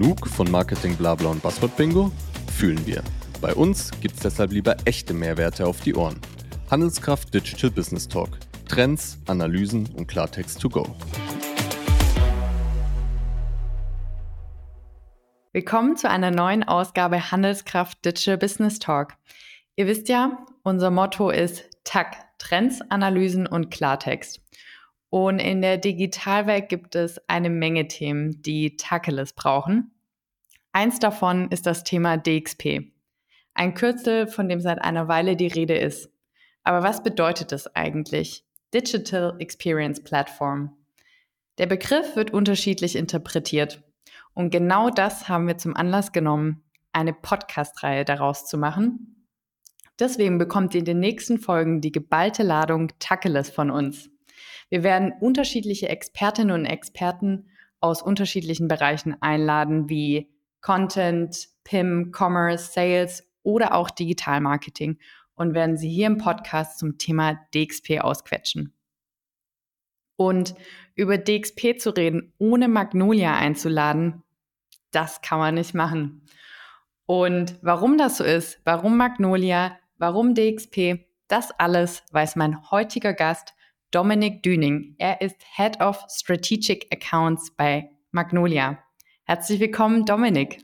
[0.00, 2.10] Genug von Marketing Blabla und Buzzword Bingo?
[2.56, 3.02] Fühlen wir.
[3.42, 6.18] Bei uns gibt's deshalb lieber echte Mehrwerte auf die Ohren.
[6.70, 8.30] Handelskraft Digital Business Talk.
[8.66, 10.86] Trends, Analysen und Klartext to go.
[15.52, 19.18] Willkommen zu einer neuen Ausgabe Handelskraft Digital Business Talk.
[19.76, 24.40] Ihr wisst ja, unser Motto ist TAC, Trends, Analysen und Klartext.
[25.10, 29.90] Und in der Digitalwelt gibt es eine Menge Themen, die Tacheles brauchen.
[30.72, 32.92] Eins davon ist das Thema DXP.
[33.54, 36.10] Ein Kürzel, von dem seit einer Weile die Rede ist.
[36.62, 38.44] Aber was bedeutet es eigentlich?
[38.72, 40.76] Digital Experience Platform.
[41.58, 43.82] Der Begriff wird unterschiedlich interpretiert.
[44.32, 49.26] Und genau das haben wir zum Anlass genommen, eine Podcast-Reihe daraus zu machen.
[49.98, 54.08] Deswegen bekommt ihr in den nächsten Folgen die geballte Ladung Tacheles von uns.
[54.68, 57.48] Wir werden unterschiedliche Expertinnen und Experten
[57.80, 64.98] aus unterschiedlichen Bereichen einladen, wie Content, PIM, Commerce, Sales oder auch Digital Marketing
[65.34, 68.74] und werden sie hier im Podcast zum Thema DXP ausquetschen.
[70.16, 70.54] Und
[70.94, 74.22] über DXP zu reden, ohne Magnolia einzuladen,
[74.90, 76.26] das kann man nicht machen.
[77.06, 83.54] Und warum das so ist, warum Magnolia, warum DXP, das alles weiß mein heutiger Gast
[83.90, 84.94] Dominik Düning.
[84.98, 88.78] Er ist Head of Strategic Accounts bei Magnolia.
[89.24, 90.58] Herzlich willkommen, Dominik.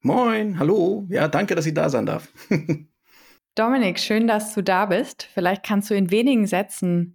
[0.00, 1.06] Moin, hallo.
[1.10, 2.28] Ja, danke, dass ich da sein darf.
[3.54, 5.28] Dominik, schön, dass du da bist.
[5.34, 7.14] Vielleicht kannst du in wenigen Sätzen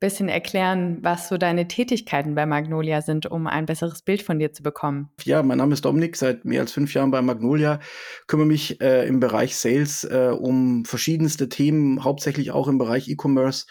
[0.00, 4.52] bisschen erklären, was so deine Tätigkeiten bei Magnolia sind, um ein besseres Bild von dir
[4.52, 5.10] zu bekommen.
[5.22, 7.78] Ja, mein Name ist Dominik, seit mehr als fünf Jahren bei Magnolia,
[8.26, 13.66] kümmere mich äh, im Bereich Sales äh, um verschiedenste Themen, hauptsächlich auch im Bereich E-Commerce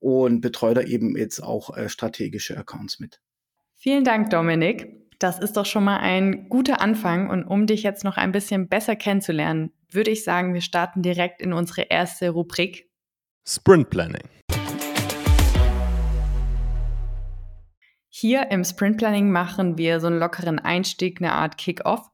[0.00, 3.20] und betreue da eben jetzt auch äh, strategische Accounts mit.
[3.74, 5.08] Vielen Dank, Dominik.
[5.18, 7.28] Das ist doch schon mal ein guter Anfang.
[7.30, 11.40] Und um dich jetzt noch ein bisschen besser kennenzulernen, würde ich sagen, wir starten direkt
[11.40, 12.88] in unsere erste Rubrik.
[13.46, 14.22] Sprint Planning.
[18.08, 22.10] Hier im Sprint Planning machen wir so einen lockeren Einstieg, eine Art Kick-Off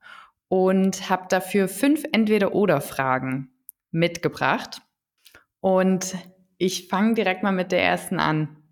[0.49, 3.51] und habe dafür fünf Entweder-Oder-Fragen
[3.91, 4.83] mitgebracht.
[5.61, 6.15] Und
[6.59, 8.63] ich fange direkt mal mit der ersten an.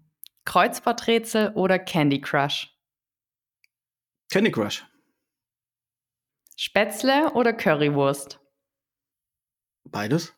[0.45, 2.69] Kreuzworträtsel oder Candy Crush?
[4.31, 4.85] Candy Crush.
[6.57, 8.41] Spätzle oder Currywurst?
[9.85, 10.35] Beides.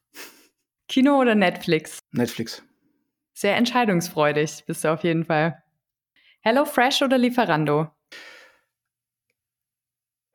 [0.89, 1.99] Kino oder Netflix?
[2.13, 2.63] Netflix.
[3.33, 5.63] Sehr entscheidungsfreudig bist du auf jeden Fall.
[6.41, 7.91] Hello Fresh oder Lieferando?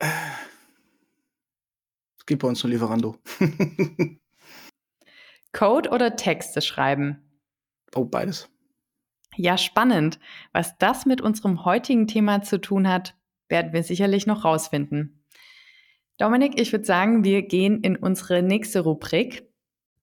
[0.00, 0.08] Es
[2.26, 3.16] gibt bei uns nur Lieferando.
[5.52, 7.18] Code oder Texte schreiben?
[7.94, 8.48] Oh, beides.
[9.36, 10.18] Ja, spannend.
[10.52, 13.14] Was das mit unserem heutigen Thema zu tun hat,
[13.48, 15.24] werden wir sicherlich noch rausfinden.
[16.18, 19.48] Dominik, ich würde sagen, wir gehen in unsere nächste Rubrik.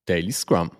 [0.06, 0.72] Daily Scrum.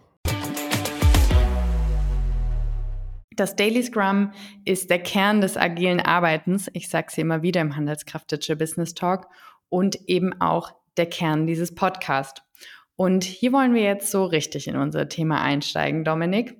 [3.36, 4.32] Das Daily Scrum
[4.66, 6.70] ist der Kern des agilen Arbeitens.
[6.74, 9.28] Ich sage es immer wieder im Handelskraft Digital Business Talk
[9.70, 12.42] und eben auch der Kern dieses Podcasts.
[13.00, 16.58] Und hier wollen wir jetzt so richtig in unser Thema einsteigen, Dominik.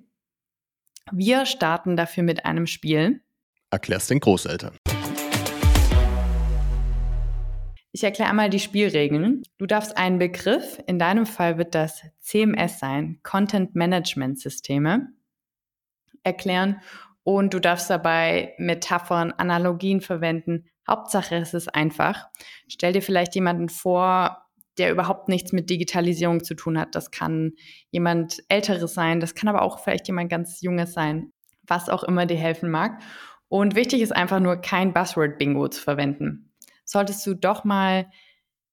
[1.12, 3.22] Wir starten dafür mit einem Spiel.
[3.72, 4.78] Erklär's den Großeltern.
[7.92, 9.42] Ich erkläre einmal die Spielregeln.
[9.58, 15.08] Du darfst einen Begriff, in deinem Fall wird das CMS sein, Content Management Systeme,
[16.22, 16.82] erklären
[17.24, 20.70] und du darfst dabei Metaphern, Analogien verwenden.
[20.88, 22.28] Hauptsache es ist einfach.
[22.68, 24.47] Stell dir vielleicht jemanden vor,
[24.78, 26.96] der überhaupt nichts mit Digitalisierung zu tun hat.
[26.96, 27.54] Das kann
[27.92, 31.32] jemand Älteres sein, das kann aber auch vielleicht jemand ganz Junges sein,
[31.64, 33.02] was auch immer dir helfen mag.
[33.50, 36.54] Und wichtig ist einfach nur, kein Buzzword-Bingo zu verwenden.
[36.84, 38.10] Solltest du doch mal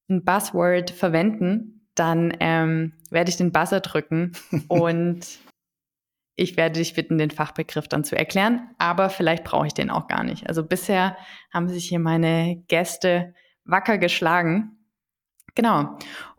[0.09, 4.33] ein Buzzword verwenden, dann ähm, werde ich den Buzzer drücken
[4.67, 5.39] und
[6.37, 10.07] ich werde dich bitten, den Fachbegriff dann zu erklären, aber vielleicht brauche ich den auch
[10.07, 10.47] gar nicht.
[10.47, 11.15] Also bisher
[11.53, 14.74] haben sich hier meine Gäste wacker geschlagen
[15.55, 15.97] Genau.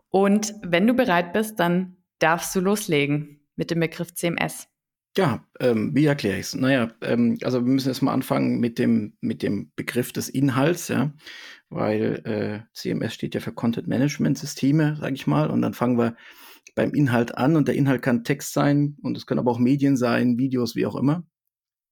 [0.09, 4.67] Und wenn du bereit bist, dann darfst du loslegen mit dem Begriff CMS.
[5.17, 6.55] Ja, ähm, wie erkläre ich es?
[6.55, 11.11] Naja, ähm, also wir müssen erstmal anfangen mit dem, mit dem Begriff des Inhalts, ja,
[11.69, 15.97] weil äh, CMS steht ja für Content Management Systeme, sage ich mal, und dann fangen
[15.97, 16.15] wir
[16.75, 19.97] beim Inhalt an und der Inhalt kann Text sein und es können aber auch Medien
[19.97, 21.25] sein, Videos, wie auch immer.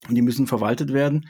[0.08, 1.28] Und die müssen verwaltet werden.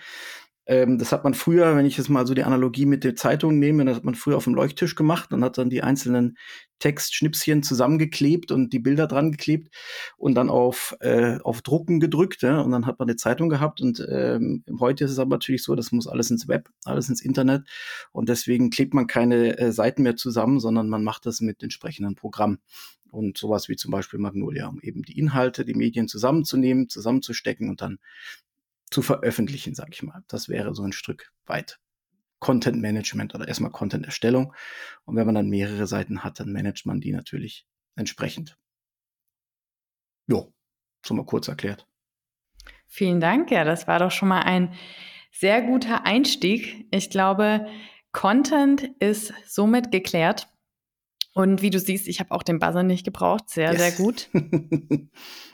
[0.67, 3.59] Ähm, das hat man früher, wenn ich jetzt mal so die Analogie mit der Zeitung
[3.59, 6.37] nehme, das hat man früher auf dem Leuchttisch gemacht und hat dann die einzelnen
[6.79, 9.73] Textschnipschen zusammengeklebt und die Bilder dran geklebt
[10.17, 12.41] und dann auf, äh, auf Drucken gedrückt.
[12.41, 12.61] Ja?
[12.61, 13.79] Und dann hat man eine Zeitung gehabt.
[13.79, 17.21] Und ähm, heute ist es aber natürlich so, das muss alles ins Web, alles ins
[17.21, 17.63] Internet.
[18.11, 22.15] Und deswegen klebt man keine äh, Seiten mehr zusammen, sondern man macht das mit entsprechenden
[22.15, 22.59] Programmen.
[23.11, 27.81] Und sowas wie zum Beispiel Magnolia, um eben die Inhalte, die Medien zusammenzunehmen, zusammenzustecken und
[27.81, 27.99] dann
[28.91, 30.23] zu veröffentlichen, sag ich mal.
[30.27, 31.79] Das wäre so ein Stück weit
[32.39, 34.53] Content Management oder erstmal Content Erstellung.
[35.05, 37.65] Und wenn man dann mehrere Seiten hat, dann managt man die natürlich
[37.95, 38.57] entsprechend.
[40.27, 40.53] Jo,
[41.05, 41.87] so mal kurz erklärt.
[42.87, 43.51] Vielen Dank.
[43.51, 44.73] Ja, das war doch schon mal ein
[45.31, 46.87] sehr guter Einstieg.
[46.91, 47.67] Ich glaube,
[48.11, 50.47] Content ist somit geklärt.
[51.35, 53.49] Und wie du siehst, ich habe auch den Buzzer nicht gebraucht.
[53.49, 53.81] Sehr, yes.
[53.81, 54.29] sehr gut.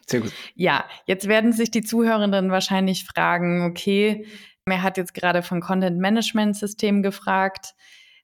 [0.07, 0.31] sehr gut.
[0.53, 4.27] Ja, jetzt werden sich die Zuhörenden wahrscheinlich fragen, okay,
[4.65, 7.73] er hat jetzt gerade von Content Management System gefragt.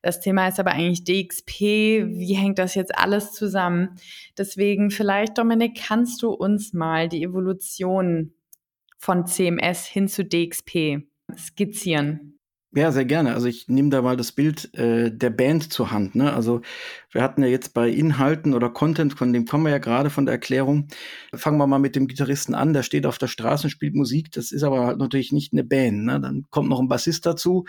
[0.04, 1.60] Das Thema ist aber eigentlich DXP.
[1.60, 3.96] Wie hängt das jetzt alles zusammen?
[4.38, 8.36] Deswegen vielleicht, Dominik, kannst du uns mal die Evolution
[9.00, 12.37] von CMS hin zu DXP skizzieren?
[12.78, 13.34] Ja, sehr gerne.
[13.34, 16.14] Also ich nehme da mal das Bild äh, der Band zur Hand.
[16.14, 16.32] Ne?
[16.32, 16.62] Also
[17.10, 20.28] wir hatten ja jetzt bei Inhalten oder Content, von dem kommen wir ja gerade von
[20.28, 20.88] der Erklärung.
[21.34, 24.32] Fangen wir mal mit dem Gitarristen an, der steht auf der Straße und spielt Musik.
[24.32, 26.06] Das ist aber halt natürlich nicht eine Band.
[26.06, 26.22] Ne?
[26.22, 27.66] Dann kommt noch ein Bassist dazu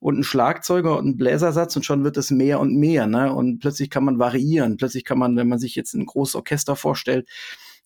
[0.00, 3.06] und ein Schlagzeuger und ein Bläsersatz und schon wird es mehr und mehr.
[3.06, 3.32] Ne?
[3.32, 4.76] Und plötzlich kann man variieren.
[4.76, 7.28] Plötzlich kann man, wenn man sich jetzt ein großes Orchester vorstellt,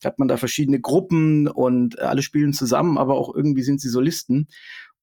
[0.02, 4.48] hat man da verschiedene Gruppen und alle spielen zusammen, aber auch irgendwie sind sie Solisten.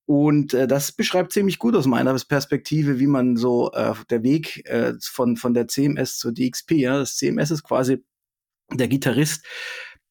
[0.09, 4.67] Und äh, das beschreibt ziemlich gut aus meiner Perspektive, wie man so äh, der Weg
[4.67, 8.03] äh, von, von der CMS zur DXP, ja, das CMS ist quasi
[8.73, 9.45] der Gitarrist,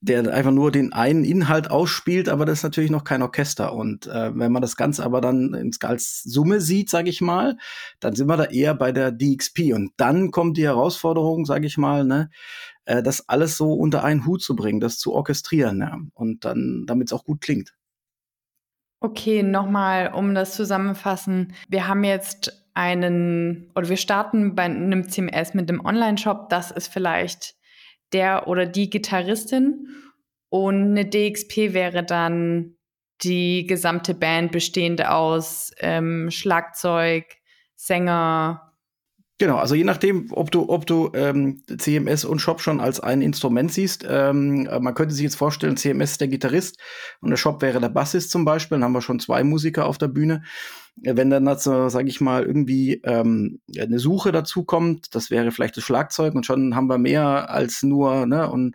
[0.00, 3.72] der einfach nur den einen Inhalt ausspielt, aber das ist natürlich noch kein Orchester.
[3.72, 7.56] Und äh, wenn man das Ganze aber dann ins, als Summe sieht, sage ich mal,
[7.98, 9.72] dann sind wir da eher bei der DXP.
[9.74, 12.30] Und dann kommt die Herausforderung, sage ich mal, ne,
[12.84, 16.84] äh, das alles so unter einen Hut zu bringen, das zu orchestrieren, ja, und dann,
[16.86, 17.74] damit es auch gut klingt.
[19.00, 21.54] Okay, nochmal, um das zusammenfassen.
[21.68, 26.48] Wir haben jetzt einen, oder wir starten bei einem CMS mit dem Online-Shop.
[26.48, 27.54] Das ist vielleicht
[28.12, 29.88] der oder die Gitarristin.
[30.48, 32.76] Und eine DXP wäre dann
[33.22, 37.24] die gesamte Band bestehend aus ähm, Schlagzeug,
[37.74, 38.67] Sänger,
[39.40, 43.22] Genau, also je nachdem, ob du, ob du ähm, CMS und Shop schon als ein
[43.22, 46.76] Instrument siehst, ähm, äh, man könnte sich jetzt vorstellen, CMS ist der Gitarrist
[47.20, 49.96] und der Shop wäre der Bassist zum Beispiel, dann haben wir schon zwei Musiker auf
[49.96, 50.42] der Bühne.
[51.04, 55.52] Äh, wenn dann dazu, sage ich mal, irgendwie ähm, eine Suche dazu kommt, das wäre
[55.52, 58.74] vielleicht das Schlagzeug und schon haben wir mehr als nur, ne, und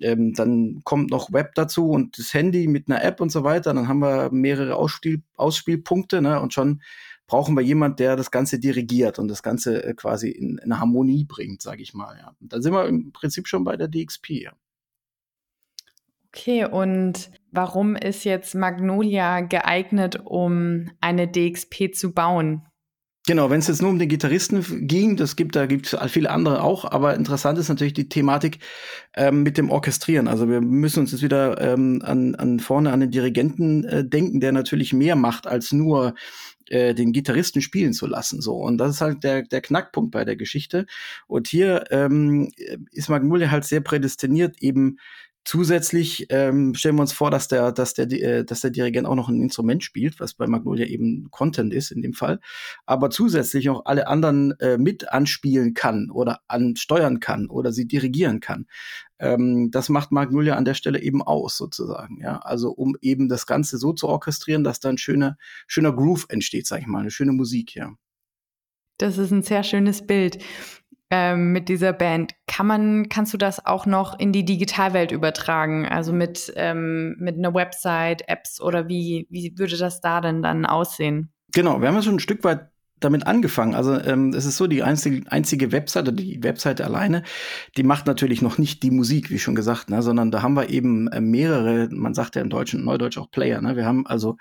[0.00, 3.74] ähm, dann kommt noch Web dazu und das Handy mit einer App und so weiter,
[3.74, 6.82] dann haben wir mehrere Ausspiel Ausspielpunkte, ne, und schon
[7.28, 11.24] brauchen wir jemand, der das Ganze dirigiert und das Ganze äh, quasi in, in Harmonie
[11.24, 12.16] bringt, sage ich mal.
[12.18, 12.34] Ja.
[12.40, 14.30] Und dann sind wir im Prinzip schon bei der DXP.
[14.30, 14.52] Ja.
[16.28, 22.62] Okay, und warum ist jetzt Magnolia geeignet, um eine DXP zu bauen?
[23.26, 26.30] Genau, wenn es jetzt nur um den Gitarristen ging, das gibt, da gibt es viele
[26.30, 28.58] andere auch, aber interessant ist natürlich die Thematik
[29.14, 30.28] ähm, mit dem Orchestrieren.
[30.28, 34.40] Also wir müssen uns jetzt wieder ähm, an, an vorne an den Dirigenten äh, denken,
[34.40, 36.14] der natürlich mehr macht als nur
[36.70, 38.40] äh, den Gitarristen spielen zu lassen.
[38.40, 38.56] So.
[38.56, 40.86] Und das ist halt der, der Knackpunkt bei der Geschichte.
[41.26, 42.50] Und hier ähm,
[42.92, 44.98] ist Magnolia halt sehr prädestiniert, eben
[45.48, 49.14] Zusätzlich ähm, stellen wir uns vor, dass der, dass, der, äh, dass der Dirigent auch
[49.14, 52.40] noch ein Instrument spielt, was bei Magnolia eben Content ist in dem Fall,
[52.84, 58.40] aber zusätzlich auch alle anderen äh, mit anspielen kann oder ansteuern kann oder sie dirigieren
[58.40, 58.66] kann.
[59.18, 62.20] Ähm, das macht Magnolia an der Stelle eben aus, sozusagen.
[62.20, 66.26] Ja, also um eben das Ganze so zu orchestrieren, dass da ein schöner, schöner Groove
[66.28, 67.92] entsteht, sag ich mal, eine schöne Musik, ja.
[68.98, 70.42] Das ist ein sehr schönes Bild
[71.10, 72.34] ähm, mit dieser Band.
[72.46, 75.86] Kann man, kannst du das auch noch in die Digitalwelt übertragen?
[75.86, 80.66] Also mit, ähm, mit einer Website, Apps oder wie, wie würde das da denn dann
[80.66, 81.32] aussehen?
[81.52, 82.68] Genau, wir haben ja schon ein Stück weit
[83.00, 83.74] damit angefangen.
[83.74, 87.22] Also ähm, es ist so, die einzige, einzige Webseite, die Webseite alleine,
[87.76, 90.70] die macht natürlich noch nicht die Musik, wie schon gesagt, ne, sondern da haben wir
[90.70, 93.60] eben äh, mehrere, man sagt ja im Deutschen, Neudeutsch auch Player.
[93.60, 93.76] Ne?
[93.76, 94.36] Wir haben also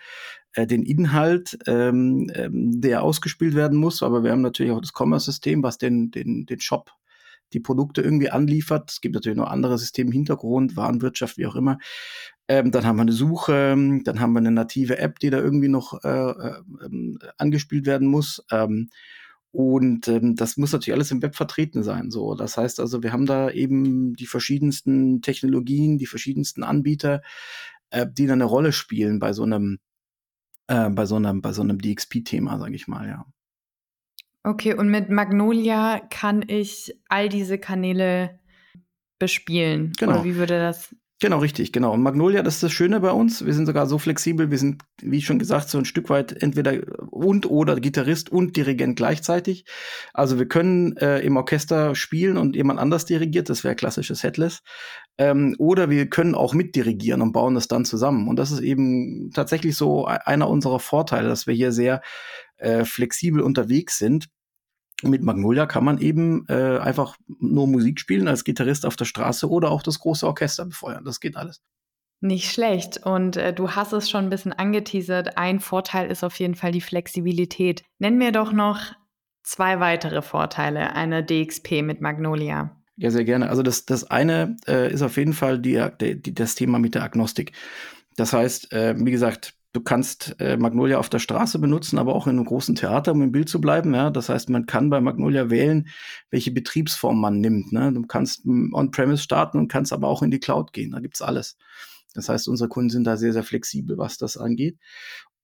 [0.53, 4.93] äh, den Inhalt, ähm, ähm, der ausgespielt werden muss, aber wir haben natürlich auch das
[4.93, 6.91] Commerce-System, was den, den, den Shop
[7.53, 8.91] die Produkte irgendwie anliefert.
[8.91, 11.77] Es gibt natürlich noch andere Systeme Hintergrund, Warenwirtschaft, wie auch immer.
[12.47, 15.67] Ähm, dann haben wir eine Suche, dann haben wir eine native App, die da irgendwie
[15.67, 18.45] noch äh, äh, angespielt werden muss.
[18.51, 18.89] Ähm,
[19.51, 22.11] und ähm, das muss natürlich alles im Web vertreten sein.
[22.11, 27.21] So, das heißt also, wir haben da eben die verschiedensten Technologien, die verschiedensten Anbieter,
[27.89, 29.79] äh, die da eine Rolle spielen bei so einem
[30.67, 33.25] äh, bei so einem, bei so einem DXP-Thema, sage ich mal, ja.
[34.43, 38.39] Okay, und mit Magnolia kann ich all diese Kanäle
[39.19, 39.93] bespielen.
[39.97, 40.13] Genau.
[40.13, 41.93] Oder wie würde das Genau, richtig, genau.
[41.93, 43.43] Und Magnolia, das ist das Schöne bei uns.
[43.43, 46.79] Wir sind sogar so flexibel, wir sind, wie schon gesagt, so ein Stück weit entweder
[47.09, 49.65] und oder Gitarrist und Dirigent gleichzeitig.
[50.13, 54.61] Also wir können äh, im Orchester spielen und jemand anders dirigiert, das wäre klassisches Headless.
[55.17, 58.27] Ähm, oder wir können auch mitdirigieren und bauen das dann zusammen.
[58.27, 62.03] Und das ist eben tatsächlich so e-, einer unserer Vorteile, dass wir hier sehr
[62.57, 64.27] äh, flexibel unterwegs sind
[65.03, 69.49] mit Magnolia kann man eben äh, einfach nur Musik spielen als Gitarrist auf der Straße
[69.49, 71.05] oder auch das große Orchester befeuern.
[71.05, 71.61] Das geht alles.
[72.19, 73.05] Nicht schlecht.
[73.05, 75.37] Und äh, du hast es schon ein bisschen angeteasert.
[75.37, 77.83] Ein Vorteil ist auf jeden Fall die Flexibilität.
[77.99, 78.79] Nenn mir doch noch
[79.43, 82.75] zwei weitere Vorteile einer DXP mit Magnolia.
[82.95, 83.49] Ja, sehr gerne.
[83.49, 87.03] Also das, das eine äh, ist auf jeden Fall die, die, das Thema mit der
[87.03, 87.51] Agnostik.
[88.15, 92.25] Das heißt, äh, wie gesagt, Du kannst äh, Magnolia auf der Straße benutzen, aber auch
[92.25, 93.93] in einem großen Theater, um im Bild zu bleiben.
[93.93, 94.09] Ja?
[94.09, 95.87] Das heißt, man kann bei Magnolia wählen,
[96.31, 97.71] welche Betriebsform man nimmt.
[97.71, 97.93] Ne?
[97.93, 100.93] Du kannst on-premise starten und kannst aber auch in die Cloud gehen.
[100.93, 101.57] Da gibt's alles.
[102.15, 104.79] Das heißt, unsere Kunden sind da sehr, sehr flexibel, was das angeht.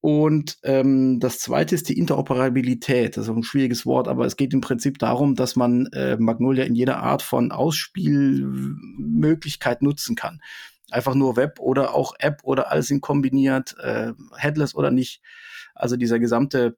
[0.02, 3.18] Und ähm, das zweite ist die Interoperabilität.
[3.18, 6.63] Das ist ein schwieriges Wort, aber es geht im Prinzip darum, dass man äh, Magnolia
[6.63, 10.40] in jeder Art von Ausspielmöglichkeit nutzen kann
[10.94, 15.22] einfach nur Web oder auch App oder alles in kombiniert, äh, Headless oder nicht.
[15.74, 16.78] Also dieser gesamte,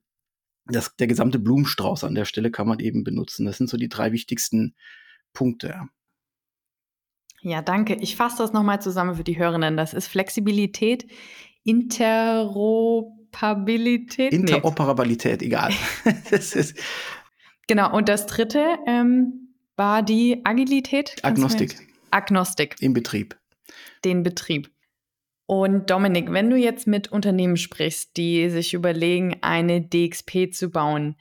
[0.66, 3.44] das, der gesamte Blumenstrauß an der Stelle kann man eben benutzen.
[3.46, 4.74] Das sind so die drei wichtigsten
[5.32, 5.82] Punkte.
[7.42, 7.94] Ja, danke.
[7.96, 9.76] Ich fasse das nochmal zusammen für die Hörenden.
[9.76, 11.06] Das ist Flexibilität,
[11.62, 14.32] Interoperabilität.
[14.32, 15.46] Interoperabilität, nee.
[15.46, 15.72] egal.
[17.68, 21.14] genau, und das dritte ähm, war die Agilität.
[21.22, 21.76] Agnostik.
[22.10, 22.74] Agnostik.
[22.80, 23.36] Im Betrieb
[24.04, 24.70] den Betrieb.
[25.46, 31.16] Und Dominik, wenn du jetzt mit Unternehmen sprichst, die sich überlegen, eine DXP zu bauen,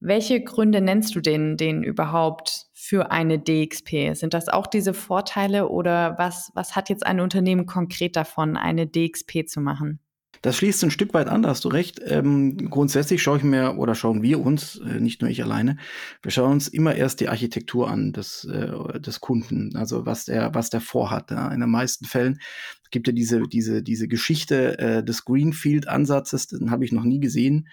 [0.00, 4.14] welche Gründe nennst du denen, denen überhaupt für eine DXP?
[4.14, 8.86] Sind das auch diese Vorteile oder was, was hat jetzt ein Unternehmen konkret davon, eine
[8.86, 10.00] DXP zu machen?
[10.42, 12.00] Das schließt ein Stück weit an, da hast du recht.
[12.04, 15.76] Ähm, grundsätzlich schaue ich mir oder schauen wir uns, äh, nicht nur ich alleine,
[16.22, 20.54] wir schauen uns immer erst die Architektur an des, äh, des Kunden, also was der,
[20.54, 21.30] was der vorhat.
[21.30, 21.48] Ja.
[21.52, 22.40] In den meisten Fällen
[22.90, 27.68] gibt ja diese, diese, diese Geschichte äh, des Greenfield-Ansatzes, den habe ich noch nie gesehen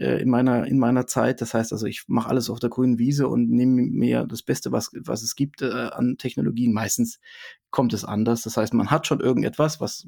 [0.00, 1.40] äh, in meiner in meiner Zeit.
[1.40, 4.72] Das heißt also, ich mache alles auf der grünen Wiese und nehme mir das Beste,
[4.72, 6.72] was was es gibt äh, an Technologien.
[6.72, 7.20] Meistens
[7.70, 8.42] kommt es anders.
[8.42, 10.06] Das heißt, man hat schon irgendetwas, was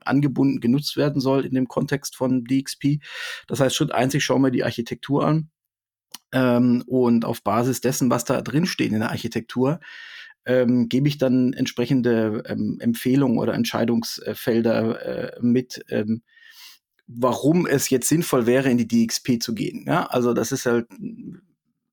[0.00, 3.00] angebunden genutzt werden soll in dem Kontext von DXP.
[3.46, 5.50] Das heißt, Schritt eins, ich schaue mir die Architektur an
[6.32, 9.80] ähm, und auf Basis dessen, was da drin steht in der Architektur,
[10.46, 16.22] ähm, gebe ich dann entsprechende ähm, Empfehlungen oder Entscheidungsfelder äh, mit, ähm,
[17.06, 19.84] warum es jetzt sinnvoll wäre, in die DXP zu gehen.
[19.86, 20.86] Ja, also das ist halt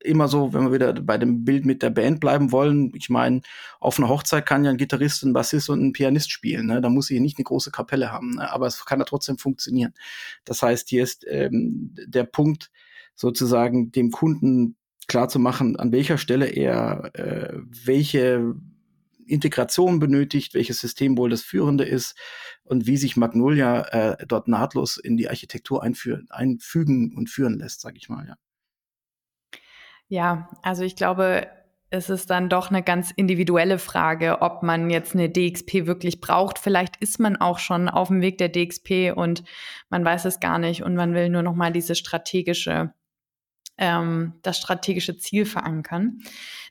[0.03, 2.91] immer so, wenn wir wieder bei dem Bild mit der Band bleiben wollen.
[2.96, 3.41] Ich meine,
[3.79, 6.67] auf einer Hochzeit kann ja ein Gitarrist, ein Bassist und ein Pianist spielen.
[6.67, 6.82] Ne?
[6.82, 8.51] Da muss ich nicht eine große Kapelle haben, ne?
[8.51, 9.93] aber es kann ja trotzdem funktionieren.
[10.46, 12.70] Das heißt, hier ist ähm, der Punkt,
[13.15, 14.75] sozusagen dem Kunden
[15.08, 17.53] klar zu machen, an welcher Stelle er äh,
[17.86, 18.55] welche
[19.25, 22.15] Integration benötigt, welches System wohl das führende ist
[22.63, 27.82] und wie sich Magnolia äh, dort nahtlos in die Architektur einführen, einfügen und führen lässt,
[27.82, 28.36] sage ich mal, ja.
[30.08, 31.48] Ja, also ich glaube,
[31.89, 36.58] es ist dann doch eine ganz individuelle Frage, ob man jetzt eine DXP wirklich braucht.
[36.60, 39.43] Vielleicht ist man auch schon auf dem Weg der DXP und
[39.89, 42.93] man weiß es gar nicht und man will nur noch mal diese strategische
[43.77, 46.19] ähm, das strategische Ziel verankern.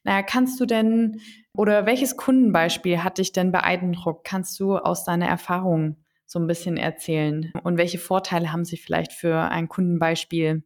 [0.05, 1.21] Naja, kannst du denn
[1.55, 4.25] oder welches Kundenbeispiel hat dich denn beeindruckt?
[4.25, 7.53] Kannst du aus deiner Erfahrung so ein bisschen erzählen?
[7.63, 10.65] Und welche Vorteile haben sich vielleicht für ein Kundenbeispiel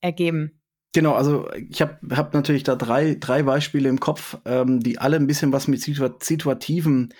[0.00, 0.60] ergeben?
[0.94, 5.16] Genau, also ich habe hab natürlich da drei, drei Beispiele im Kopf, ähm, die alle
[5.16, 7.12] ein bisschen was mit situativen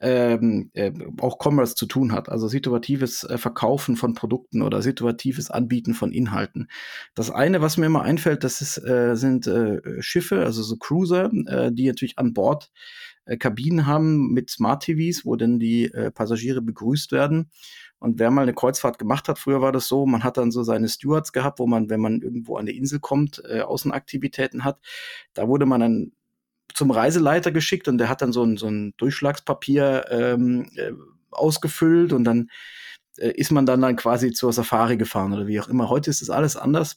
[0.00, 5.50] ähm, äh, auch Commerce zu tun hat, also situatives äh, Verkaufen von Produkten oder situatives
[5.50, 6.68] Anbieten von Inhalten.
[7.14, 11.30] Das eine, was mir immer einfällt, das ist, äh, sind äh, Schiffe, also so Cruiser,
[11.46, 12.70] äh, die natürlich an Bord
[13.24, 17.50] äh, Kabinen haben mit Smart TVs, wo dann die Passagiere begrüßt werden.
[18.04, 20.62] Und wer mal eine Kreuzfahrt gemacht hat, früher war das so, man hat dann so
[20.62, 24.78] seine Stewards gehabt, wo man, wenn man irgendwo an die Insel kommt, äh, Außenaktivitäten hat,
[25.32, 26.12] da wurde man dann
[26.74, 30.92] zum Reiseleiter geschickt und der hat dann so ein, so ein Durchschlagspapier ähm, äh,
[31.30, 32.50] ausgefüllt und dann
[33.16, 35.88] äh, ist man dann, dann quasi zur Safari gefahren oder wie auch immer.
[35.88, 36.96] Heute ist das alles anders.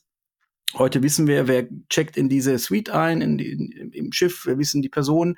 [0.74, 4.81] Heute wissen wir, wer checkt in diese Suite ein, in in, im Schiff, wir wissen
[4.81, 5.38] die Personen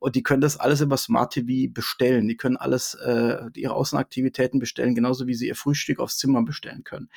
[0.00, 2.28] und die können das alles über Smart TV bestellen.
[2.28, 6.84] Die können alles, äh, ihre Außenaktivitäten bestellen, genauso wie sie ihr Frühstück aufs Zimmer bestellen
[6.84, 7.08] können.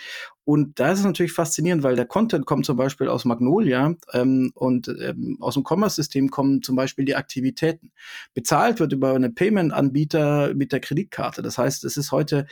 [0.46, 4.52] Und da ist es natürlich faszinierend, weil der Content kommt zum Beispiel aus Magnolia ähm,
[4.56, 7.92] und ähm, aus dem Commerce-System kommen zum Beispiel die Aktivitäten.
[8.34, 11.42] Bezahlt wird über eine Payment-Anbieter mit der Kreditkarte.
[11.42, 12.48] Das heißt, es ist heute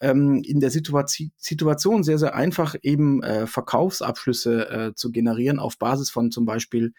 [0.00, 5.78] ähm, in der Situation, Situation sehr, sehr einfach, eben äh, Verkaufsabschlüsse äh, zu generieren auf
[5.78, 6.92] Basis von zum Beispiel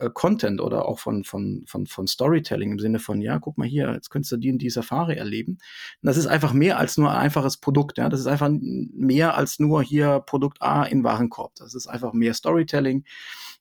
[0.00, 3.66] äh, Content oder auch von, von, von, von Storytelling im Sinne von, ja, guck mal
[3.66, 5.52] hier, jetzt könntest du die und die Safari erleben.
[5.52, 7.98] Und das ist einfach mehr als nur ein einfaches Produkt.
[7.98, 8.08] Ja?
[8.08, 11.54] Das ist einfach mehr als nur hier Produkt A in Warenkorb.
[11.56, 13.04] Das ist einfach mehr Storytelling.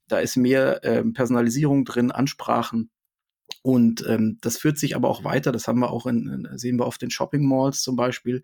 [0.07, 2.89] Da ist mehr äh, Personalisierung drin, Ansprachen.
[3.61, 5.51] Und ähm, das führt sich aber auch weiter.
[5.51, 8.41] Das haben wir auch in, sehen wir oft in Shopping Malls zum Beispiel,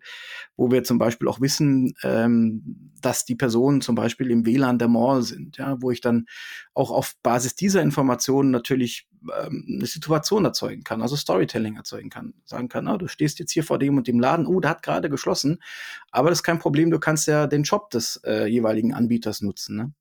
[0.56, 4.88] wo wir zum Beispiel auch wissen, ähm, dass die Personen zum Beispiel im WLAN der
[4.88, 6.26] Mall sind, ja, wo ich dann
[6.74, 12.34] auch auf Basis dieser Informationen natürlich ähm, eine Situation erzeugen kann, also Storytelling erzeugen kann,
[12.44, 14.82] sagen kann, ah, du stehst jetzt hier vor dem und dem Laden, oh, der hat
[14.82, 15.58] gerade geschlossen,
[16.10, 19.76] aber das ist kein Problem, du kannst ja den Shop des äh, jeweiligen Anbieters nutzen.
[19.76, 19.92] Ne?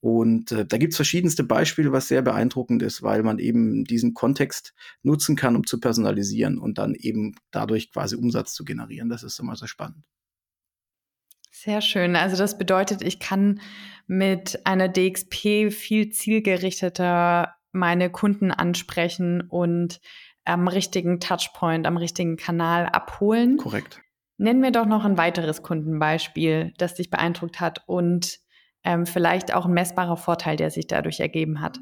[0.00, 4.74] Und äh, da gibt's verschiedenste Beispiele, was sehr beeindruckend ist, weil man eben diesen Kontext
[5.02, 9.08] nutzen kann, um zu personalisieren und dann eben dadurch quasi Umsatz zu generieren.
[9.08, 10.04] Das ist immer sehr spannend.
[11.50, 12.14] Sehr schön.
[12.14, 13.60] Also das bedeutet, ich kann
[14.06, 20.00] mit einer DXP viel zielgerichteter meine Kunden ansprechen und
[20.44, 23.56] am richtigen Touchpoint, am richtigen Kanal abholen.
[23.56, 24.00] Korrekt.
[24.36, 28.38] Nennen wir doch noch ein weiteres Kundenbeispiel, das dich beeindruckt hat und
[28.88, 31.78] ähm, vielleicht auch ein messbarer Vorteil, der sich dadurch ergeben hat.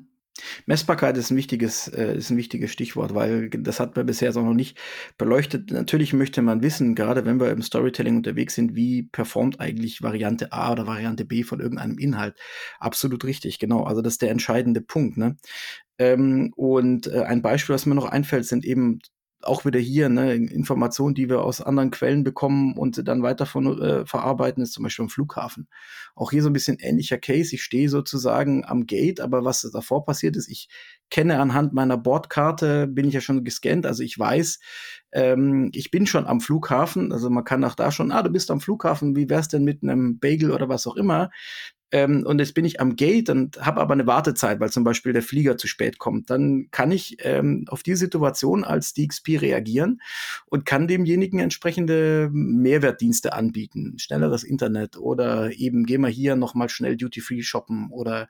[0.66, 4.42] Messbarkeit ist ein wichtiges, äh, ist ein wichtiges Stichwort, weil das hat man bisher auch
[4.42, 4.76] noch nicht
[5.16, 5.70] beleuchtet.
[5.70, 10.52] Natürlich möchte man wissen, gerade wenn wir im Storytelling unterwegs sind, wie performt eigentlich Variante
[10.52, 12.36] A oder Variante B von irgendeinem Inhalt.
[12.80, 13.84] Absolut richtig, genau.
[13.84, 15.16] Also das ist der entscheidende Punkt.
[15.16, 15.36] Ne?
[15.98, 18.98] Ähm, und äh, ein Beispiel, was mir noch einfällt, sind eben
[19.46, 23.80] auch wieder hier ne, Informationen, die wir aus anderen Quellen bekommen und dann weiter von,
[23.80, 25.68] äh, verarbeiten, ist zum Beispiel am Flughafen.
[26.14, 27.54] Auch hier so ein bisschen ähnlicher Case.
[27.54, 30.68] Ich stehe sozusagen am Gate, aber was davor passiert ist, ich
[31.10, 34.58] kenne anhand meiner Bordkarte, bin ich ja schon gescannt, also ich weiß,
[35.12, 38.50] ähm, ich bin schon am Flughafen, also man kann auch da schon, ah, du bist
[38.50, 41.30] am Flughafen, wie wär's denn mit einem Bagel oder was auch immer?
[41.92, 45.12] Ähm, und jetzt bin ich am Gate und habe aber eine Wartezeit, weil zum Beispiel
[45.12, 50.00] der Flieger zu spät kommt, dann kann ich ähm, auf die Situation als DXP reagieren
[50.46, 53.98] und kann demjenigen entsprechende Mehrwertdienste anbieten.
[53.98, 58.28] Schnelleres Internet oder eben gehen wir hier nochmal schnell Duty-Free shoppen oder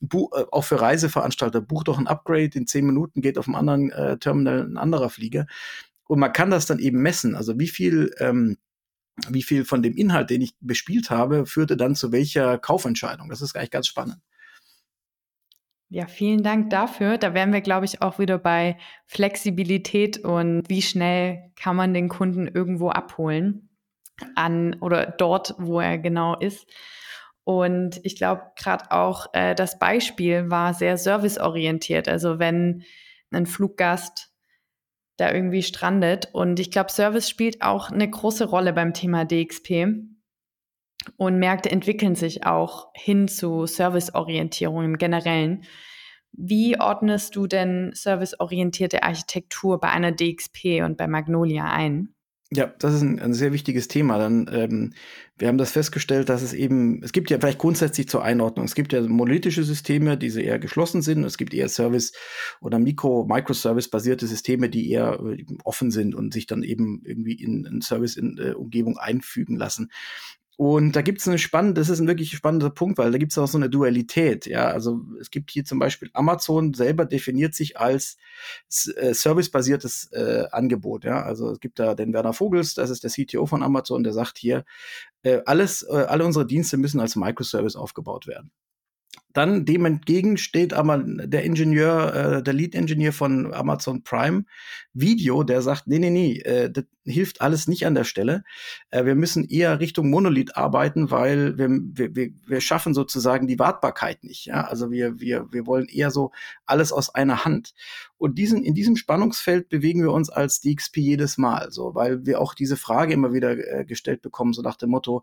[0.00, 3.54] Bu äh, auch für Reiseveranstalter, buch doch ein Upgrade, in zehn Minuten geht auf einem
[3.54, 5.46] anderen äh, Terminal ein anderer Flieger.
[6.08, 7.34] Und man kann das dann eben messen.
[7.34, 8.58] Also wie viel ähm,
[9.28, 13.28] wie viel von dem Inhalt, den ich bespielt habe, führte dann zu welcher Kaufentscheidung.
[13.28, 14.18] Das ist eigentlich ganz spannend.
[15.88, 17.16] Ja, vielen Dank dafür.
[17.16, 18.76] Da wären wir, glaube ich, auch wieder bei
[19.06, 23.70] Flexibilität und wie schnell kann man den Kunden irgendwo abholen
[24.34, 26.66] an oder dort, wo er genau ist.
[27.44, 32.08] Und ich glaube, gerade auch äh, das Beispiel war sehr serviceorientiert.
[32.08, 32.82] Also wenn
[33.30, 34.32] ein Fluggast
[35.16, 36.28] da irgendwie strandet.
[36.32, 39.88] Und ich glaube, Service spielt auch eine große Rolle beim Thema DXP.
[41.16, 45.64] Und Märkte entwickeln sich auch hin zu Serviceorientierung im Generellen.
[46.32, 52.15] Wie ordnest du denn serviceorientierte Architektur bei einer DXP und bei Magnolia ein?
[52.56, 54.16] Ja, das ist ein, ein sehr wichtiges Thema.
[54.16, 54.94] Dann, ähm,
[55.36, 58.74] wir haben das festgestellt, dass es eben, es gibt ja vielleicht grundsätzlich zur Einordnung, es
[58.74, 62.14] gibt ja monolithische Systeme, die eher geschlossen sind, es gibt eher Service-
[62.62, 67.66] oder Mikro-, Microservice-basierte Systeme, die eher äh, offen sind und sich dann eben irgendwie in,
[67.66, 69.90] in Service-Umgebung äh, einfügen lassen.
[70.58, 73.32] Und da gibt es eine spannende, das ist ein wirklich spannender Punkt, weil da gibt
[73.32, 74.46] es auch so eine Dualität.
[74.46, 78.16] Ja, also es gibt hier zum Beispiel Amazon selber definiert sich als
[78.96, 81.04] äh, servicebasiertes äh, Angebot.
[81.04, 84.14] Ja, also es gibt da den Werner Vogels, das ist der CTO von Amazon, der
[84.14, 84.64] sagt hier,
[85.22, 88.50] äh, alles, äh, alle unsere Dienste müssen als Microservice aufgebaut werden.
[89.34, 94.44] Dann dem entgegen steht aber der Ingenieur, äh, der Lead-Engineer von Amazon Prime
[94.94, 98.44] Video, der sagt, nee, nee, nee, äh, das hilft alles nicht an der Stelle.
[98.90, 101.68] Äh, wir müssen eher Richtung Monolith arbeiten, weil wir,
[102.14, 104.46] wir, wir schaffen sozusagen die Wartbarkeit nicht.
[104.46, 104.62] Ja?
[104.64, 106.32] Also wir, wir, wir wollen eher so
[106.66, 107.74] alles aus einer Hand.
[108.18, 112.40] Und diesen, in diesem Spannungsfeld bewegen wir uns als DXP jedes Mal, so, weil wir
[112.40, 115.22] auch diese Frage immer wieder äh, gestellt bekommen, so nach dem Motto,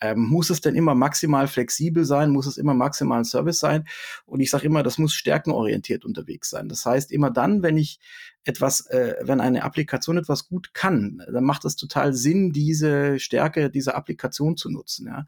[0.00, 2.30] ähm, muss es denn immer maximal flexibel sein?
[2.30, 3.86] Muss es immer maximal ein Service sein?
[4.24, 6.68] Und ich sage immer, das muss stärkenorientiert unterwegs sein.
[6.68, 8.00] Das heißt, immer dann, wenn ich
[8.44, 13.70] etwas, äh, wenn eine Applikation etwas gut kann, dann macht es total Sinn, diese Stärke
[13.70, 15.06] dieser Applikation zu nutzen.
[15.06, 15.26] Ja?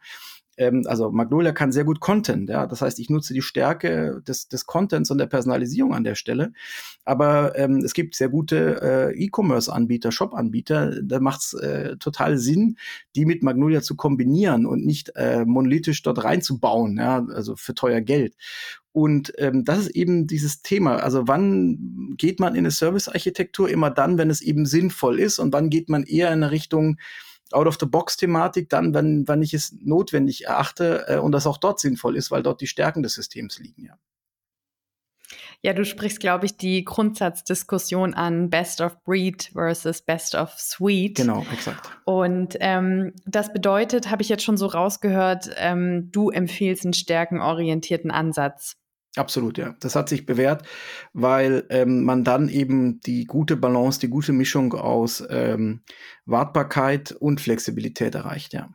[0.56, 2.66] Ähm, also Magnolia kann sehr gut Content, ja.
[2.66, 6.52] Das heißt, ich nutze die Stärke des, des Contents und der Personalisierung an der Stelle.
[7.04, 12.76] Aber ähm, es gibt sehr gute äh, E-Commerce-Anbieter, Shop-Anbieter, da macht es äh, total Sinn,
[13.16, 18.00] die mit Magnolia zu kombinieren und nicht äh, monolithisch dort reinzubauen, ja, also für teuer
[18.00, 18.34] Geld.
[18.92, 20.96] Und ähm, das ist eben dieses Thema.
[20.96, 23.70] Also wann geht man in eine Service-Architektur?
[23.70, 25.38] Immer dann, wenn es eben sinnvoll ist.
[25.38, 26.98] Und wann geht man eher in eine Richtung,
[27.54, 32.30] Out-of-the-Box-Thematik dann, wenn, wenn ich es notwendig erachte äh, und das auch dort sinnvoll ist,
[32.30, 33.98] weil dort die Stärken des Systems liegen, ja.
[35.64, 41.14] Ja, du sprichst, glaube ich, die Grundsatzdiskussion an Best of Breed versus Best of Suite.
[41.14, 41.88] Genau, exakt.
[42.04, 48.10] Und ähm, das bedeutet, habe ich jetzt schon so rausgehört, ähm, du empfiehlst einen stärkenorientierten
[48.10, 48.76] Ansatz.
[49.16, 49.74] Absolut, ja.
[49.80, 50.66] Das hat sich bewährt,
[51.12, 55.82] weil ähm, man dann eben die gute Balance, die gute Mischung aus ähm,
[56.24, 58.70] Wartbarkeit und Flexibilität erreicht, ja.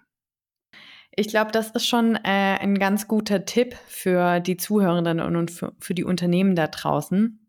[1.19, 2.19] Ich glaube, das ist schon äh,
[2.59, 7.39] ein ganz guter Tipp für die Zuhörenden und für, für die Unternehmen da draußen.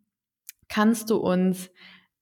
[0.70, 1.68] Kannst du uns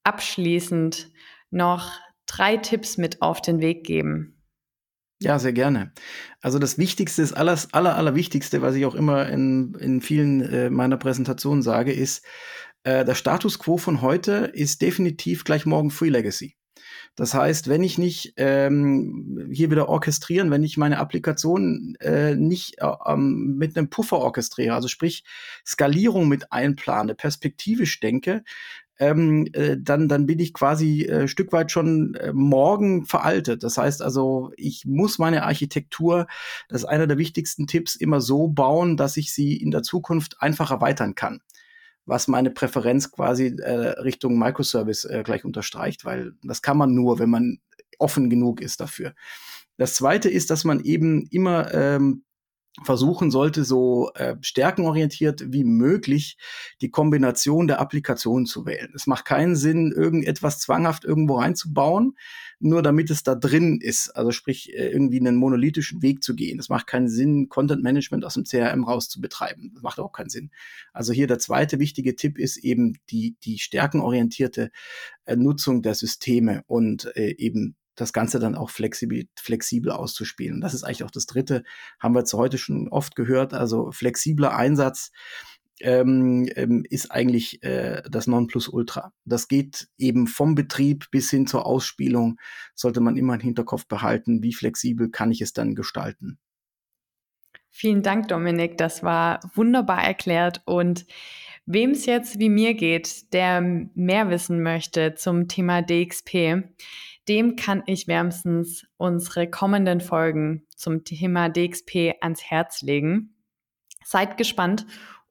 [0.03, 1.13] abschließend
[1.51, 1.93] noch
[2.27, 4.36] drei Tipps mit auf den Weg geben?
[5.21, 5.93] Ja, sehr gerne.
[6.43, 10.69] Also das Wichtigste, das aller, aller, allerwichtigste, was ich auch immer in, in vielen äh,
[10.69, 12.25] meiner Präsentationen sage, ist,
[12.85, 16.57] äh, der Status quo von heute ist definitiv gleich morgen Free Legacy.
[17.17, 22.79] Das heißt, wenn ich nicht ähm, hier wieder orchestrieren, wenn ich meine Applikation äh, nicht
[22.79, 25.25] äh, ähm, mit einem Puffer orchestriere, also sprich
[25.67, 28.45] Skalierung mit einplane, perspektivisch denke,
[28.99, 33.63] ähm, äh, dann, dann bin ich quasi äh, Stück weit schon äh, morgen veraltet.
[33.63, 36.27] Das heißt also, ich muss meine Architektur,
[36.69, 40.41] das ist einer der wichtigsten Tipps, immer so bauen, dass ich sie in der Zukunft
[40.41, 41.41] einfach erweitern kann.
[42.07, 47.19] Was meine Präferenz quasi äh, Richtung Microservice äh, gleich unterstreicht, weil das kann man nur,
[47.19, 47.59] wenn man
[47.99, 49.15] offen genug ist dafür.
[49.77, 52.25] Das zweite ist, dass man eben immer ähm,
[52.85, 56.37] versuchen sollte, so äh, stärkenorientiert wie möglich
[56.81, 58.93] die Kombination der Applikationen zu wählen.
[58.95, 62.17] Es macht keinen Sinn, irgendetwas zwanghaft irgendwo reinzubauen,
[62.59, 64.11] nur damit es da drin ist.
[64.11, 66.59] Also sprich, äh, irgendwie einen monolithischen Weg zu gehen.
[66.59, 69.71] Es macht keinen Sinn, Content Management aus dem CRM raus zu betreiben.
[69.75, 70.51] Das macht auch keinen Sinn.
[70.93, 74.71] Also hier der zweite wichtige Tipp ist eben die, die stärkenorientierte
[75.25, 80.61] äh, Nutzung der Systeme und äh, eben das Ganze dann auch flexibel, flexibel auszuspielen.
[80.61, 81.65] Das ist eigentlich auch das Dritte,
[81.99, 83.55] haben wir zu heute schon oft gehört.
[83.55, 85.11] Also flexibler Einsatz
[85.81, 89.13] ähm, ähm, ist eigentlich äh, das Nonplusultra.
[89.25, 92.39] Das geht eben vom Betrieb bis hin zur Ausspielung,
[92.75, 96.39] sollte man immer im Hinterkopf behalten, wie flexibel kann ich es dann gestalten.
[97.71, 98.79] Vielen Dank, Dominik.
[98.79, 100.63] Das war wunderbar erklärt.
[100.65, 101.05] Und
[101.67, 106.65] wem es jetzt wie mir geht, der mehr wissen möchte zum Thema DXP,
[107.29, 113.35] dem kann ich wärmstens unsere kommenden Folgen zum Thema DXP ans Herz legen.
[114.05, 114.87] Seid gespannt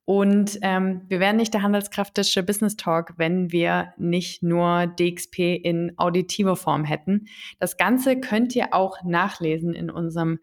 [0.06, 5.94] und ähm, wir wären nicht der handelskraftische Business Talk, wenn wir nicht nur DXP in
[5.98, 7.26] auditiver Form hätten.
[7.60, 10.40] Das Ganze könnt ihr auch nachlesen in unserem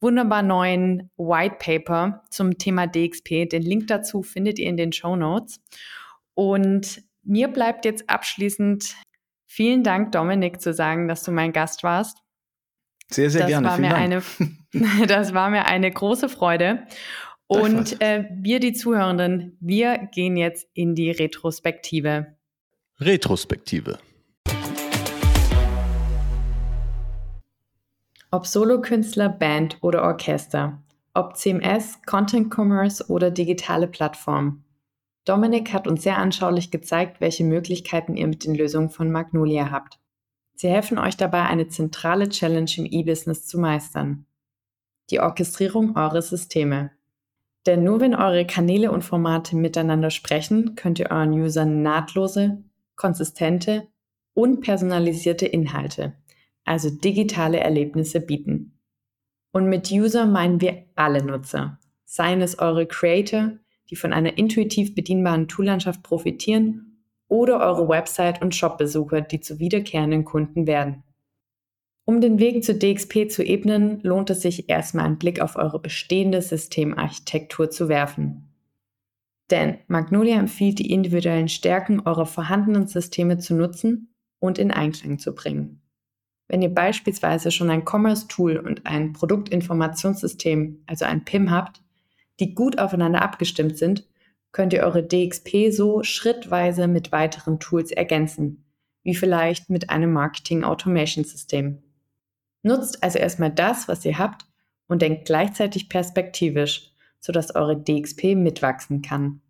[0.00, 3.48] wunderbar neuen White Paper zum Thema DXP.
[3.50, 5.60] Den Link dazu findet ihr in den Show Notes.
[6.34, 8.96] Und mir bleibt jetzt abschließend
[9.54, 12.16] Vielen Dank, Dominik, zu sagen, dass du mein Gast warst.
[13.08, 13.68] Sehr, sehr das gerne.
[13.68, 14.22] War mir eine,
[15.06, 16.86] das war mir eine große Freude.
[17.48, 22.34] Und äh, wir, die Zuhörenden, wir gehen jetzt in die Retrospektive.
[22.98, 23.98] Retrospektive.
[28.30, 34.64] Ob Solokünstler, Band oder Orchester, ob CMS, Content Commerce oder digitale Plattform.
[35.24, 39.98] Dominik hat uns sehr anschaulich gezeigt, welche Möglichkeiten ihr mit den Lösungen von Magnolia habt.
[40.54, 44.26] Sie helfen euch dabei, eine zentrale Challenge im E-Business zu meistern.
[45.10, 46.90] Die Orchestrierung eurer Systeme.
[47.66, 52.64] Denn nur wenn eure Kanäle und Formate miteinander sprechen, könnt ihr euren Usern nahtlose,
[52.96, 53.88] konsistente
[54.34, 56.14] und personalisierte Inhalte,
[56.64, 58.78] also digitale Erlebnisse bieten.
[59.52, 63.52] Und mit User meinen wir alle Nutzer, seien es eure Creator,
[63.92, 70.24] die von einer intuitiv bedienbaren Toollandschaft profitieren oder eure Website- und Shopbesucher, die zu wiederkehrenden
[70.24, 71.02] Kunden werden.
[72.06, 75.78] Um den Weg zu DXP zu ebnen, lohnt es sich erstmal einen Blick auf eure
[75.78, 78.48] bestehende Systemarchitektur zu werfen.
[79.50, 85.34] Denn Magnolia empfiehlt, die individuellen Stärken eurer vorhandenen Systeme zu nutzen und in Einklang zu
[85.34, 85.82] bringen.
[86.48, 91.82] Wenn ihr beispielsweise schon ein Commerce-Tool und ein Produktinformationssystem, also ein PIM habt,
[92.42, 94.04] die gut aufeinander abgestimmt sind,
[94.50, 98.64] könnt ihr eure DXP so schrittweise mit weiteren Tools ergänzen,
[99.04, 101.84] wie vielleicht mit einem Marketing Automation System.
[102.64, 104.44] Nutzt also erstmal das, was ihr habt
[104.88, 109.40] und denkt gleichzeitig perspektivisch, sodass eure DXP mitwachsen kann.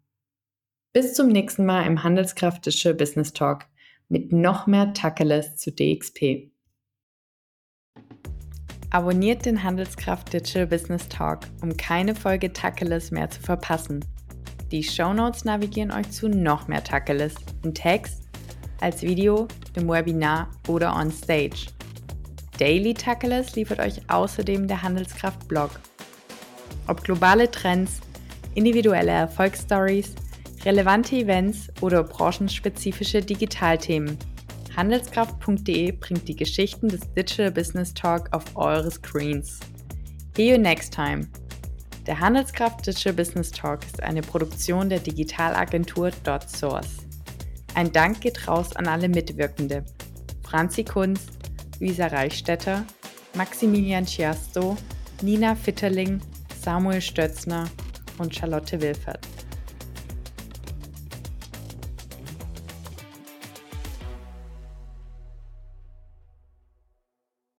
[0.92, 3.64] Bis zum nächsten Mal im Handelskraft Digital Business Talk
[4.10, 6.51] mit noch mehr Tacheles zu DXP.
[8.92, 14.04] Abonniert den Handelskraft Digital Business Talk, um keine Folge Tacheles mehr zu verpassen.
[14.70, 18.28] Die Shownotes navigieren euch zu noch mehr Tacheles in Text,
[18.82, 21.68] als Video, im Webinar oder on Stage.
[22.58, 25.70] Daily Tacheles liefert euch außerdem der Handelskraft Blog.
[26.86, 28.00] Ob globale Trends,
[28.54, 30.14] individuelle Erfolgsstories,
[30.66, 34.18] relevante Events oder branchenspezifische Digitalthemen–
[34.74, 39.60] Handelskraft.de bringt die Geschichten des Digital Business Talk auf eure Screens.
[40.34, 41.28] See you next time.
[42.06, 46.10] Der Handelskraft Digital Business Talk ist eine Produktion der Digitalagentur
[46.46, 47.06] .source.
[47.74, 49.84] Ein Dank geht raus an alle Mitwirkende.
[50.42, 51.20] Franzi Kunz,
[51.78, 52.84] Luisa Reichstetter,
[53.34, 54.76] Maximilian Chiasto,
[55.20, 56.20] Nina Fitterling,
[56.62, 57.68] Samuel Stötzner
[58.18, 59.26] und Charlotte Wilfert.